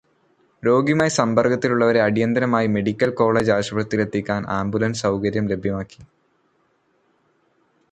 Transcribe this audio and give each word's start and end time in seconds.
രോഗിയുമായി 0.63 1.09
സമ്പര്ക്കത്തിലുള്ളവരെ 1.09 2.01
അടിയന്തരമായി 2.01 2.67
medical 2.67 3.11
college 3.11 3.51
ആശുപത്രിയിലെത്തിക്കാന് 3.51 4.49
ambulance 4.49 5.01
സൗകര്യം 5.01 5.47
ലഭ്യമാക്കി. 5.47 6.01